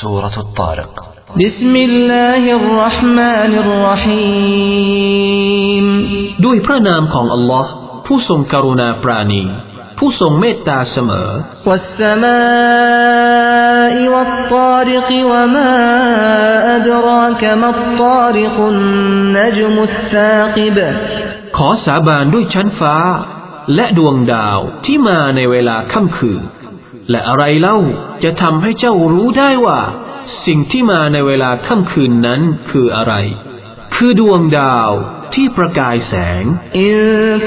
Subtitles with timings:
[0.00, 0.92] سورة الطارق
[1.36, 5.06] بسم الله الرحمن الرحيم
[6.44, 7.70] ด้วยพระนามของอัลลอฮ์
[8.06, 9.42] ผู้ทรงกรุณาปราณี
[9.98, 11.28] ผู้ทรงเมตตาเสมอ
[11.68, 12.26] والسماء
[14.14, 15.72] والطارق وما
[16.76, 20.76] أدراك ما الطارق النجم الثاقب
[21.56, 22.96] ขอสาบานด้วยชั้นฟ้า
[23.74, 26.42] และดวงดาวที่มาในเวลาค่ำคืน
[27.09, 27.77] และอะไรเล่า
[28.23, 29.79] จะทำให้เจ้ารู้ได้ว่า
[30.45, 33.13] สิ่งที่มาในเวลาค่ำคืนนั้นคืออะไร
[33.95, 34.91] คือดวงดาว
[35.33, 36.43] ที่ประกายแสง
[36.79, 36.97] إن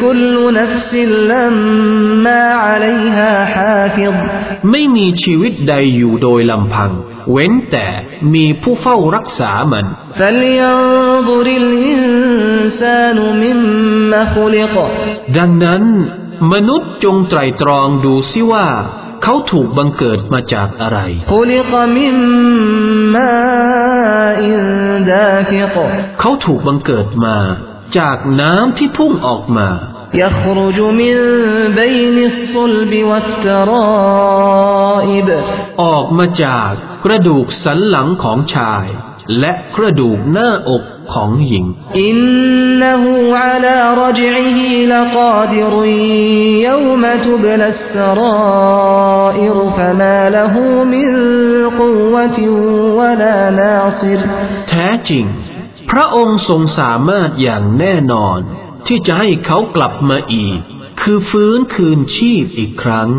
[0.00, 4.16] كل نفس لما عليها حافظ
[4.70, 6.90] ไม่มีชีวิตใดอยู่โดยลำพัง
[7.30, 7.86] เว้นแต่
[8.34, 9.86] มีผู้เฝ้ารักษามัน
[10.20, 14.76] فلينظر الإنسان مم خلق
[15.38, 15.84] ดังนั้น
[16.52, 18.66] มนุษย์จงไตรตรองดูซิว่า
[19.23, 20.99] เขาถูกบังเกิดมาจากอะไร
[21.33, 22.13] خلق من
[23.15, 24.41] ماء
[25.11, 25.75] دافق
[26.19, 27.37] เขาถูกบังเกิดมา
[27.97, 29.69] จากน้ำที่พุ่งออกมา
[30.23, 31.15] يخرج من
[31.79, 35.27] بين الصلب والترائب
[35.83, 36.71] ออกมาจาก
[37.05, 38.85] กระดูกสันหลังของชาย
[39.39, 41.65] และกระดูกหน้าอกของหญิง
[42.09, 43.03] إنه
[43.43, 43.63] على ล
[44.03, 44.59] رجعه
[44.93, 45.73] لقادر
[46.69, 51.09] يوم تبلى السرائر فما له من
[51.81, 52.39] قوة
[52.99, 54.19] ولا ناصر
[54.69, 55.25] แท้จริง
[55.91, 58.39] พระองค์ทรงสามารถอย่างแน่นอน
[58.87, 60.59] ที่จะให้เขากลับมาอีก
[61.01, 63.11] คือฟื้นคืนชีพอีกครั้ง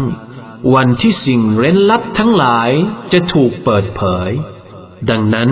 [0.74, 2.70] วันที่สิ่งเร้นลับทั้งหลาย
[3.12, 4.30] จะถูกเปิดเผย
[5.10, 5.50] ดังนั้น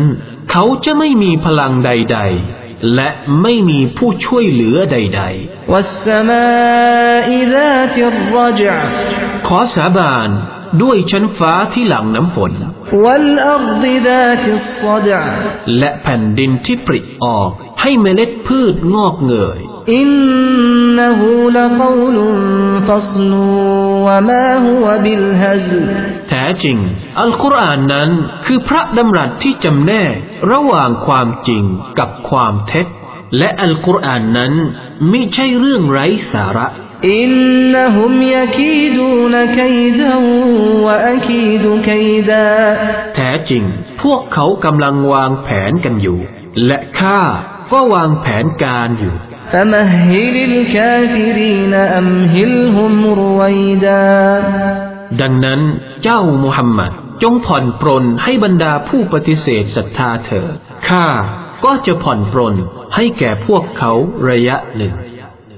[0.51, 2.62] เขาจะไม่มีพลังใด ๆ
[2.96, 3.10] และ
[3.42, 5.72] ไม่มีผู้ช่วยเหลือใดๆ
[9.48, 10.30] ขอสาบาน
[10.82, 12.52] ด้วยชั้นฟ้าที่หลังน้ำฝน
[15.80, 19.60] และแผ่นดินที่ปริออกให้เมล็ดพืชงอกเงย
[19.94, 20.10] อิน
[20.98, 21.82] นูลก
[22.16, 22.28] ลุ
[22.88, 23.00] ฟั
[23.32, 25.87] ลู وما هو بالهزل
[26.29, 26.79] แท้จริง
[27.21, 28.11] อัลกุรอานนั้น
[28.47, 30.15] คือพระดำรัสที่จำแนก
[30.51, 31.65] ระหว่างความจริง
[31.99, 32.87] กับความเท็จ
[33.39, 34.53] และอัลกุรอานนั้น
[35.11, 36.69] ไม่ใช่เรื่องไร้สาระ
[37.05, 40.15] إنهم يكيدون كيدا
[40.87, 42.49] وأكيد كيدا
[43.15, 43.65] แท้จริง
[44.03, 46.19] พวกเขากำลังวางแผนกันอยู่
[46.67, 47.21] และข้า
[47.73, 49.15] ก็วางแผนการอยู่
[49.53, 54.09] فمهل الكافرين أمهلهم رويدا
[55.21, 55.61] ดังนั้น
[56.03, 60.55] เจ้ามุฮัมมัดจงผ่อนปรนให้บรรดาผู้ปฏิเสธศรัทธาเถิด
[60.89, 61.07] ข้า
[61.65, 62.55] ก็จะผ่อนปรน
[62.95, 63.93] ให้แก่พวกเขา
[64.29, 64.95] ระยะหนึ่ง